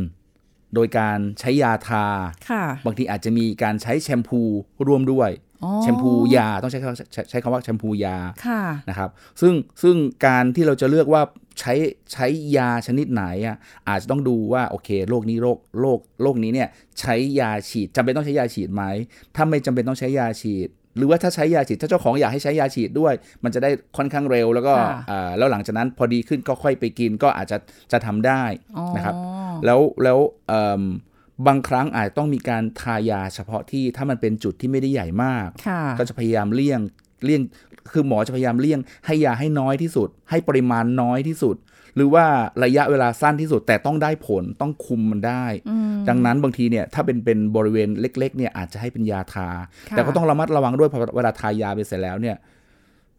[0.76, 2.06] โดยการใช้ยาทา
[2.50, 4.41] ค่ะบางทีอาจจะมีการใช้แชมพู
[4.88, 5.51] ร่วมด้วยอ๋อ
[5.82, 9.10] แชมพูยาต้องใช้คำใช้ใช้คำว่าแชมพูยาค่ะนะครับ
[9.41, 9.95] ซึ่งซึ่ง
[10.26, 11.21] การที่เราจะเลือกว่า
[11.60, 11.74] ใช้
[12.13, 16.69] ใช้ยาชนิดไหนอะอาจจะต้องดูว่าโอเคโรคนี้โรคโรคโรคนี้เนี่ย
[17.00, 18.84] ใช้ยาฉีดจำเป็นต้องใช้ยาฉีดไหม
[19.36, 27.58] ถ้าไม่จำเป็นต้องใช้ยาฉีด หรือว่าถ้าใช้ยาฉีดถ้าเจ้าของอยากให้ใช้ยาฉีดด้วย มันจะได้ค่อนข้างเร็วแล้วก็ค่ะอ่าแล้วหลังจากนั้นพอดีขึ้นก็ค่อยไปกินก็อาจจะ
[27.91, 28.43] จะทำได้
[28.78, 29.15] อ๋อนะครับ
[29.65, 30.82] แล้วแล้วเอิ่ม
[31.47, 36.80] บางครั้งอาจต้องมีการทายาเฉพาะที่ถ้ามันเป็นจุดที่ไม่ได้ใหญ่มากค่ะก็จะพยายามเลี่ยง
[37.25, 37.41] เลี่ยง
[37.91, 41.56] คือหมอจะพยายามเลี่ยง ให้ยาให้น้อยที่สุด ให้ปริมาณน้อยที่สุด
[41.95, 42.25] หรือว่า
[42.63, 45.45] ระยะเวลาสั้นที่สุด แต่ต้องได้ผลต้องคุมมันได้
[46.10, 49.49] ดังนั้นบางทีเนี่ยถ้าเป็นเป็นบริเวณเล็ก ๆ เนี่ยอาจจะให้เป็นยาทา
[49.89, 52.36] ค่ะแต่ก็ต้องระมัดระวังด้วยเพราะเวลาทายาไปเสร็จแล้วเนี่ย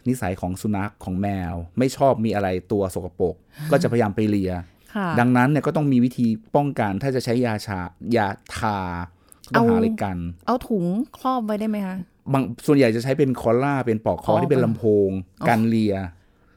[0.09, 3.35] นิสัยของสุนัขของแมว ไม่ชอบมีอะไรตัวสกปรก
[3.71, 4.65] ก็จะพยายามไปเลียค่ะ
[5.21, 6.27] ดังนั้นเนี่ยก็ต้องมีวิธี
[6.57, 7.79] ป้องกัน ถ้าจะใช้ยาชา
[8.17, 8.79] ยาทา
[9.47, 10.85] ก็ต้องเอาหาอะไรกัน เอาถุง
[11.19, 11.97] ครอบไว้ได้ไหมคะ
[12.33, 15.95] บางส่วนใหญ่จะใช้เป็นคอลล่าเป็นปลอกคอออที่เป็นลำโพงอ๋อกันเลีย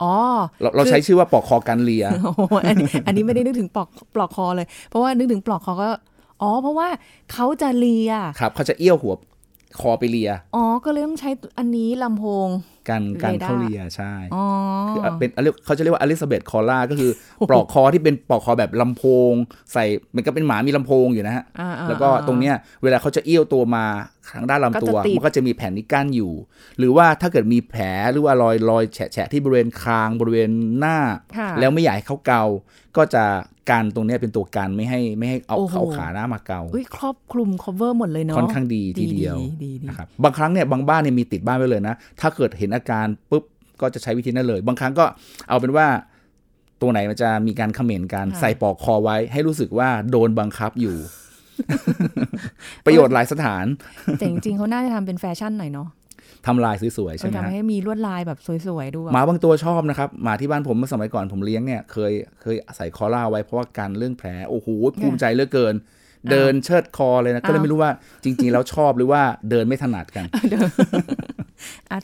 [0.02, 0.14] อ๋อ
[0.60, 5.88] เราเราใช้ชื่อว่าปลอกคอกันเลียโอ้โหอันนี้อันนี้ไม่ได้นึกถึงปลอกปลอกคอเลย เพราะว่านึกถึงปลอกคอก็
[6.42, 6.88] อ๋อ เพราะว่า
[7.32, 9.14] เขาจะเลีย ครับเขาจะเอี้ยวหัว
[9.80, 12.48] คอไปเลีย อ๋อ ก็เลยต้องใช้อันนี้ลำโพง
[12.88, 14.44] กันกันเรดาร์เข้าเลียใช่อ๋อ
[14.90, 17.10] คือเป็นเรียกเขาจะเรียกว่าอลิซาเบธคอล่าก็คือ
[17.48, 19.32] ปลอกคอที่เป็นปลอกคอแบบลำโพง
[19.72, 23.84] ใส่เหมือนกับเป็นหมามีลำโพงอยู่นะฮะอ่าๆแล้วก็ตรงเนี้ยเวลาเขาจะเอี้ยวตัวมา
[24.36, 26.32] ทางด้านลำตัวก็จะติดมันก็จะมีแผ่นนี้กั้นอยู่
[26.78, 30.98] หรือว่าถ้าเกิดมีแผลหรือว่ารอยรอยแฉะแฉะที่บริเวณคางบริเวณหน้า
[31.36, 32.44] ค่ะแล้วไม่อยากให้เขาเกา
[32.96, 33.24] ก็จะ
[33.70, 43.44] กันตรงเนี้ยเป็นตัวกันไม่ให้ไม่ให้เอาโอ้โหเขาขาหน้ามาเกาอุ้ยครอบคลุม cover หมดเลยเนาะค่อนข้างดีทีเดียวดีดีนะครับบางครั้งเนี่ยบางบ้านเนี่ยมีติดบ้านไว้เลยนะ ถ้าเกิดเห็นอาการปุ๊บ
[43.80, 45.04] ก็จะใช้วิธีนั้นเลย บางครั้งก็
[45.48, 45.86] เอาเป็นว่า
[46.82, 50.96] ตัวไหนมันจะมีการเขม่นกันใส่ปลอกคอไว้ ให้รู้สึกว่าโดนบังคับอยู่
[52.86, 53.64] ประโยชน์หลายสถาน
[54.18, 55.88] แต่จริงๆเขาน่าจะทำเป็นแฟชั่นหน่อยเนาะ
[56.46, 62.12] ทำลายสวยๆเอใช่อไหมทำฮะให้มีลวดลายแบบสวยๆดูหอะมาบางตัวชอบนะครับหมาที่บ้านผมเมื่อสมัยก่อนผมเลี้ยงเนี่ยเคย
[62.42, 64.68] เคยใส่คอล่าไว้เพราะว่าการเรื่องแผลโอ้โห
[65.00, 65.74] ภูมิใจเหลือเกิน
[66.30, 67.90] เดินเชิดคอเลยนะก็เลยไม่รู้ว่า
[68.24, 70.70] จริง ๆ แล้วชอบหรือว่าเดินไม่ถนัดกันอะ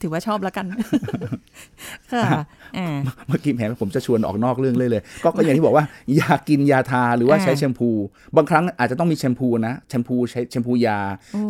[0.02, 0.66] ถือว่าชอบแล้วกัน
[2.12, 2.22] ค่ะ
[2.78, 2.88] อ่า
[3.28, 5.84] เมื่อกี้แหมผมจะชวนออกนอกเรื่องเลยเลย ก็ก็อย่างที่บอกว่า
[6.18, 7.90] ยากินยาทาหรือว่าอ่าใช้แชมพู
[8.36, 10.98] บางครั้งอาจจะต้องมีแชมพูนะ แชมพูใช้แชมพูยา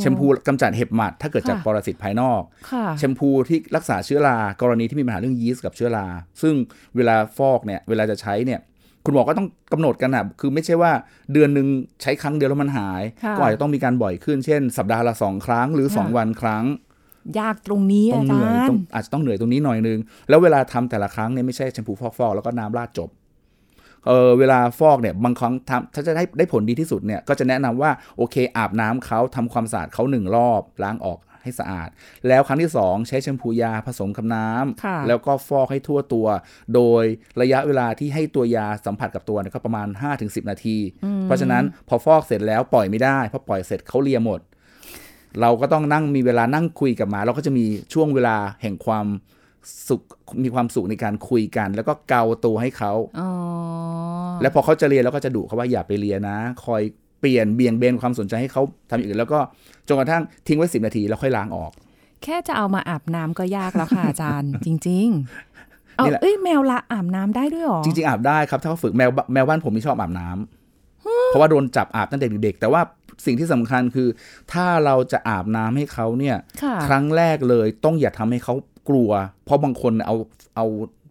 [0.00, 6.06] แชมพูกำจัดเห็บหมัด ถ้าเกิดจากค่ะปรสิตภายนอกค่ะแชมพูที่รักษาเชื้อรากรณีที่มีปัญหาเรื่องยีสต์กับเชื้อรา
[6.42, 6.54] ซึ่ง
[6.96, 8.60] เวลาฟอกเนี่ย เวลาจะใช้เนี่ย
[9.06, 10.92] คุณหมอก็ต้องกำหนดกันนะคือไม่ใช่ว่า
[11.32, 11.66] เดือนหนึ่ง
[12.02, 16.64] ใช้ครั้งเดียวแล้วมันหายค่ะก็อาจจะต้องมีการบ่อยขึ้น เช่น สัปดาห์ละสองครั้งหรือสองค่ะวันครั้ง
[17.38, 23.10] ยากตรงนี้ต้ออางเหนื่อยจารต้องย์อาจจะต้องเหนื่อยตรงนี้หน่อยนึง แล้วเวลาทำแต่ละครั้งเนี่ยไม่ใช่แชมพูฟอกๆแล้วก็น้ำราดจบ
[24.06, 31.88] เออเวลาฟอกเนี่ยบางครั้งทำถ้าจะได้ได้ผลดีที่สุดเนี่ยก็จะแนะนำว่าโอเค อาบน้ำเขาทำความสะอาดเขาหนึ่งรอบล้างออกให้สะอาด
[32.28, 36.26] แล้วครั้งที่สองใช้แชมพูยาผสมกับน้ำค่ะแล้วก็ฟอกให้ทั่วตัว
[36.74, 37.04] โดย
[37.40, 40.76] ระยะเวลาที่ให้ตัวยาสัมผัสกับตัวเนี่ยก็ประมาณ 5-10 นาที
[41.24, 44.40] เพราะฉะนั้นพอฟอกเสร็จแล้วปล่อยไม่ได้พอปล่อยเสร็จเขาเลียหมด
[45.40, 49.06] เราก็ต้องนั่งมีเวลานั่งคุยกับหมา เราก็จะมีช่วงเวลาแห่งความ
[49.88, 50.02] สุข
[50.44, 53.30] มีความสุขในการคุยกัน แล้วก็เกาตัวให้เขาอ๋อ
[54.42, 56.82] แล้วพอเขาจะเรียนเราก็จะดุเขาว่าอย่าไปเรียนนะ คอย
[57.20, 59.38] เปลี่ยนเบี่ยงเบนความสนใจให้เขาทำอย่างอื่น แล้วก็
[59.88, 61.72] จนกระทั่งทิ้งไว้สินาทีแล้วค่อยล้างออก
[62.22, 65.06] แค่จะเอามาอาบน้ำก็ยากแล้วค่ะอาจารย์ จริง
[65.52, 70.61] ๆ เอานี่แหละเอ้ยแมวละอาบน้ำได้ด้วยเหรอจริงๆอาบได้ครับถ้าเขาฝึกแมวแมวบ้านผมนี่ชอบอาบน้ำ
[71.32, 72.82] เพราะว่าโดนจับอาบตั้งแต่เด็กๆแต่ว่า
[73.26, 74.08] สิ่งที่สำคัญคือ
[74.52, 78.54] ถ้าเราจะอาบน้ำให้เขาเนี่ยค่ะครั้งแรกเลยต้องอย่าทำให้เขา
[78.88, 79.10] กลัว
[79.44, 80.16] เพราะบางคนเอา
[80.56, 80.66] เอา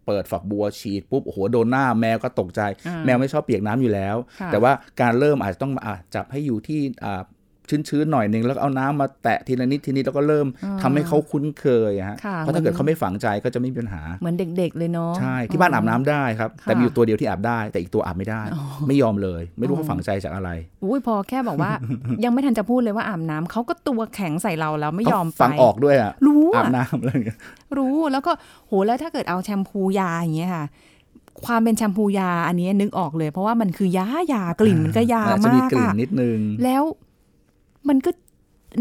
[0.05, 7.21] เปิดฝักบัวฉีดปุ๊บโอ้โหโดนหน้าแมวก็ตกใจอ่าแมวไม่ชอบเปียกน้ำอยู่แล้วค่ะแต่ว่าการเริ่มอาจจะต้องอะจับให้อยู่ที่อ่า
[7.69, 10.47] ชื้นๆหน่อยหนึ่งแล้วก็เอาน้ำมาแตะทีละนิดทีนี้แล้วก็เริ่ม
[10.81, 18.41] ทำให้เขาคุ้นเคยอะฮะค่ะเพราะถ้าเกิดเขาไม่ฝังใจก็จะไม่มีปัญหาเหมือนเด็ก ๆ เลยเนาะใช่ที่บ้านอาบน้ำได้ครับค่ะแต่มีอยู่ตัวเดียวที่อาบได้ แต่อีกตัวอาบไม่ได้
[18.87, 20.49] ไม่ยอมเลย ไม่รู้เขาฝังใจจากอะไร
[20.83, 21.71] อุ้ยพอแค่บอกว่า
[22.23, 27.37] ยังไม่ทันจะพูดเลยว่าอาบน้ำเขาก็ตัวแข็งใส่เราแล้วไม่ยอมเขาไปฟังออกด้วยอะรู้อาอะบน้ำอะไรอย่างเงี้ย
[27.77, 28.31] รู้แล้วก็
[28.67, 30.65] โหแล้วถ้าเกิดเอาแชมพูยาอย่างเงี้ยค่ะ
[31.45, 36.83] ความเป็นแชมพูยาอันนี้นึกออกเลย เพราะว่ามันคือยายากลิ่นมันก็ยาอาจจะมามีกกลิ่นอะนิดนึงแล้ว
[37.89, 38.09] มันก็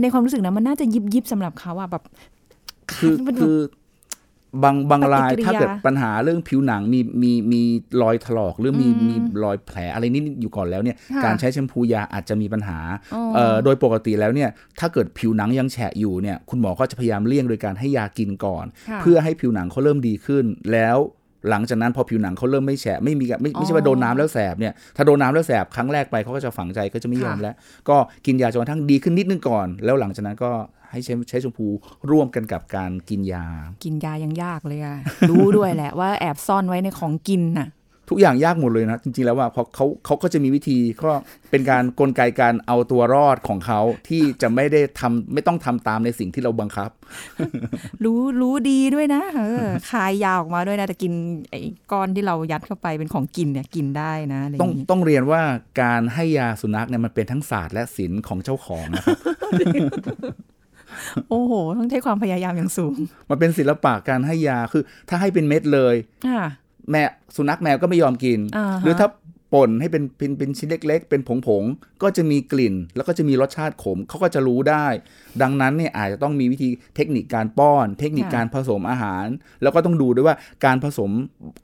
[0.02, 2.02] ในความรู้สึกนะมันน่าจะยิบยิบๆสำหรับเขาอะแบบ
[2.92, 3.58] คือมันคือ
[4.62, 7.62] บางบางรายปฏิกิริยาถ้าเกิดปัญหาเรื่องผิวหนังมีมีมี
[8.02, 12.78] รอยถลอกหรือมีอืมมีรอยแผลอะไรนิดๆอยู่ก่อนแล้วเนี่ยค่ะการใช้แชมพูยาอาจจะมีปัญหา
[13.14, 20.98] อ๋อเอ่อโดยปกติแล้วเนี่ย ถ้าเกิดผิวหนังยังแฉะอยู่เนี่ย คุณหมอก็จะพยายามเลี่ยงโดยการให้ยากินก่อนค่ะเพื่อให้ผิวหนังเขาเริ่มดีขึ้นแล้ว
[21.48, 27.54] หลังจากนั้นพอผิวหนังเขาเริ่มไม่แฉะไม่มีไม่ไม่ใช่ว่าโดนน้ำแล้วแสบเนี่ยถ้าโดนน้ำแล้วแสบครั้งแรกไปเขาก็จะฝังใจก็จะไม่ยอมค่ะแล้ว
[27.88, 30.50] ก็กินยาจนกระทั่งดีขึ้นนิดนึงก่อน แล้วหลังจากนั้นก็
[30.90, 31.66] ให้ใช้ใช้ชมพู
[32.10, 33.46] ร่วมกันกับการกินยา
[33.84, 34.96] กินยายังยากเลยอะ
[35.30, 37.68] รู้ด้วยแหละว่าแอบซ่อนไว้ในของกินน่ะ
[38.10, 41.12] ทุกอย่างยากหมดเลยนะ จริง ๆ แล้วว่าเพราะเขาเขาก็จะมีวิธีก็
[41.50, 46.90] เป็นการกลไกการเอาตัวรอดของเขาที่จะไม่ได้ทำไม่ต้องทำตามในสิ่งที่เราบังคับ
[48.04, 51.12] รู้รู้ดีด้วยนะเออคายยาออกมาด้วยนะแต่กิน
[51.50, 51.60] ไอ้
[51.92, 55.42] ก้อนที่เรายัดเข้าไปเป็นของกินเนี่ยกินได้นะอะไรอต้องย่างนี้ต้องเรียนว่า
[55.82, 59.18] การให้ยาสุนัขเนี่ยมันเป็นทั้งศาสตร์และศิลป์ของเจ้าของนะครับ
[61.30, 62.96] โอ้โห ต้องใช้ความพยายามอย่างสูง
[63.30, 65.94] มันเป็นศิลปะการให้ยาคือ ถ้าให้เป็นเม็ดเลย
[66.26, 66.40] อ่า
[66.92, 67.02] แม่
[67.36, 69.08] สุนัขแมวก็ไม่ยอมกินอ่าฮะหรือถ้า
[69.56, 71.30] ป่นให้เป็นเป็นเป็นชิ้นเล็ก ๆ เป็นผ
[71.62, 74.86] งๆก็จะมีกลิ่น แล้วก็จะมีรสชาติขมเขาก็จะรู้ได้
[75.42, 79.26] ดังนั้นเนี่ยอาจจะต้องมีวิธีเทคนิคการป้อน เทคนิคค่ะการผสมอาหาร
[79.62, 81.10] แล้วก็ต้องดูด้วยว่าการผสม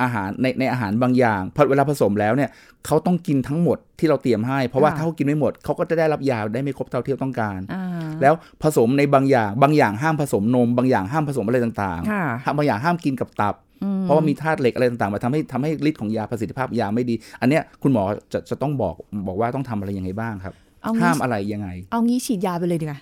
[0.03, 2.51] อาหารในในอาหารบางอย่างพอเวลาผสมแล้วเนี่ย
[2.87, 7.85] เขาต้องกินทั้งหมดที่เราเตรียมให้ เพราะว่าถ้าเขากินไม่หมดเขาก็จะได้รับยาได้ไม่ครบเท่าที่ต้องการอ่า
[8.23, 13.66] แล้วผสมในบางอย่างบางอย่างห้ามผสมนม บางอย่างห้ามผสมอะไรต่างค่ะๆห้ามบางอย่างห้ามกินกับตับอืม
[14.03, 18.95] เพราะว่ามีธาตุเหล็กอะไรต่างๆมาทำให้ทำให้ฤทธิ์ของยาประสิทธิภาพยาไม่ดี อันเนี้ยคุณหมอจะจะต้องบอก
[19.29, 23.01] บอกว่าต้องทำอะไรยังไงบ้างครับเอางี้ห้ามอะไรยังไง เอางี้ฉีดยาไปเลยดีกว่า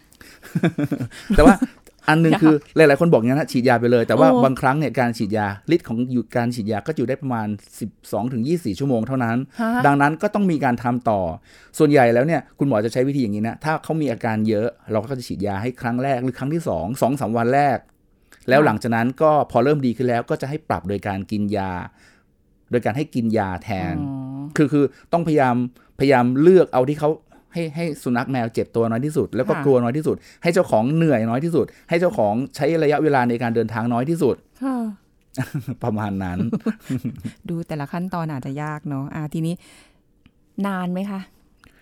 [1.37, 1.57] แต่ว่า
[2.09, 7.49] อันหนึงคือหลายๆคนบอกอย่างนั้นนะฉีดยาไปเลย แต่ว่าโอ้บางครั้งเนี่ยการฉีดยาฤทธิ์ของอยู่การฉีดยาก็อยู่ได้ประมาณ
[7.91, 11.21] 12ถึง24ชั่วโมงเท่านั้นฮะดังนั้นก็ต้องมีการทำต่อ
[11.79, 17.79] ส่วนใหญ่แล้วเนี่ยคุณหมอจะใช้วิธีอย่างนี้นะ ถ้าเขามีอาการเยอะเราก็จะฉีดยาให้ครั้งแรกหรือครั้งที่2องสองสามวันแรก
[18.49, 21.73] แล้วหลังจากนั้นก็พอเริ่มดีขึ้นแล้วก็จะให้ปรับโดยการกินยา
[22.71, 24.15] โดยการให้กินยาแทนอ๋อ
[24.57, 25.55] คือคือต้องพยายาม
[25.99, 27.11] พยายามเลือกเอาที่เขา
[27.53, 34.77] ให้ให้สุนัขแมวเจ็บตัวน้อยที่สุด แล้วก็ค่ะกลัวน้อยที่สุด ให้เจ้าของเหนื่อยน้อยที่สุด ให้เจ้าของใช้ระยะเวลาในการเดินทางน้อยที่สุดค่ะ
[35.85, 36.39] ประมาณนั้น
[37.49, 39.55] ดูแต่ละขั้นตอนอาจจะยากเนาะอ่าทีนี้
[40.67, 41.21] นานไหมคะ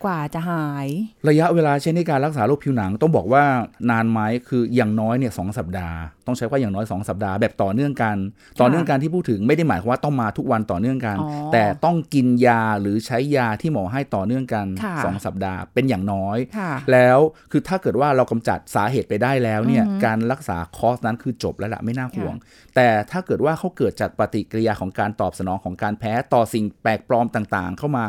[0.05, 0.87] กว่าจะหาย
[1.29, 3.43] ระยะเวลาใช้ในการรักษาโรคผิวหนังต้องบอกว่า
[3.89, 8.17] นานไหมคืออย่างน้อยเนี่ยสองสัปดาห์ ต้องใช้ว่าอย่างน้อย 2 สัปดาห์แบบต่อเนื่องกัน
[8.61, 17.19] ต่อเนื่องกันที่พูดถึงไม่ได้หมายความว่าต้องมาทุกวันต่อเนื่องกันอ๋อแต่ต้องกินยาหรือใช้ยาที่หมอให้ต่อเนื่องกันค่ะสองสัปดาห์เป็นอย่างน้อยค่ะแล้ว
[17.51, 22.35] คือถ้าเกิดว่าเรากำจัดสาเหตุไปได้แล้วเนี่ยอือฮึการรักษาคอร์สนั้นคือจบแล้วล่ะไม่น่าห่วง
[22.75, 28.05] แต่ถ้าเกิดว่าเขาเกิดจากปฏิกิริยาของการตอบสนองของการแพ้ต่อสิ่งแปลกปลอมต่างๆ เข้ามา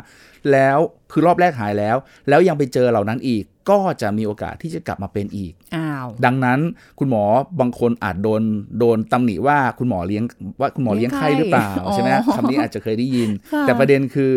[0.53, 0.79] แล้ว
[1.13, 1.97] คือรอบแรกหายแล้ว
[2.29, 6.61] แล้วยังไปเจอเหล่านั้นอีก ก็จะมีโอกาสที่จะกลับมาเป็นอีกอ้าวดังนั้น
[6.99, 7.25] คุณหมอ
[7.61, 8.43] บางคนอาจโดน
[8.79, 10.25] โดนตำหนิว่าคุณหมอเลี้ยง
[10.61, 14.33] ว่าคุณหมอเลี้ยงไข้หรือเปล่าอ๋อใช่ไหมคำนี้อาจจะเคยได้ยินค่ะแต่ประเด็นคือ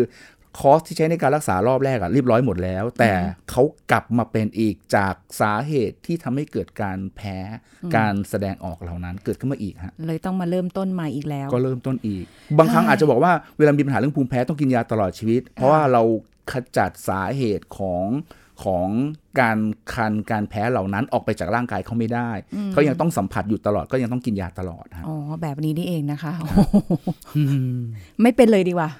[0.58, 3.12] คอร์สที่ใช้ในการรักษารอบแรกอะเรียบร้อยหมดแล้ว แต่
[3.50, 7.36] เขากลับมาเป็นอีกจากสาเหตุที่ทำให้เกิดการแพ้
[7.96, 12.24] การแสดงออกเหล่านั้นเกิดขึ้นมาอีกฮะเลยต้องมาเริ่มต้นใหม่อีกแล้ว ก็เริ่มต้นอีก
[12.58, 16.02] บางครั้งอาจจะบอกว่าเวลามีปัญหาเรื่องภูมิแพ้ต้องกินยาตลอดชีวิต เพราะว่าเรา
[16.52, 18.06] ขจัดสาเหตุของ
[18.64, 18.88] ของ
[19.40, 19.58] การ
[19.94, 22.30] คันการแพ้เหล่านั้นออกไปจากร่างกายเขาไม่ได้
[22.72, 26.74] เขายังต้องสัมผัสอยู่ตลอดก็ยังต้องกินยาตลอดฮะอ๋อแบบนี้นี่เองนะคะโอ้โห
[28.22, 28.90] ไม่เป็นเลยดีกว่า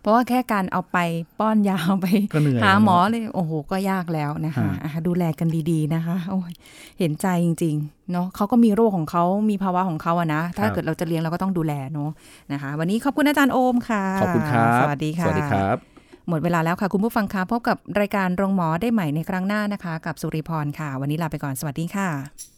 [0.00, 0.98] เพราะว่าแค่การเอาไป
[1.38, 6.52] ป้อนยาเอาไปก็เหนื่อยหาแล้วหมอเลยโอ้โหก็ยากแล้วนะคะฮะอะดูแลกันดีๆนะคะโอ้ย
[6.98, 12.10] เห็นใจจริงๆเนาะเขาก็มีโรคของเขามีภาวะของเขาอะนะ ถ้าเกิดเราจะเลี้ยงเราก็ต้องดูแลเนาะ
[12.52, 15.76] นะคะ วันนี้ขอบคุณอาจารย์โอมค่ะขอบคุณครับสวัสดีค่ะสวัสดีครับ
[16.28, 22.57] หมดเวลาแล้วค่ะ คุณผู้ฟังคะพบกับรายการโรงหมอได้ใหม่ในครั้งหน้านะคะ กับสุริพรค่ะ วันนี้ลาไปก่อนสวัสดีค่ะ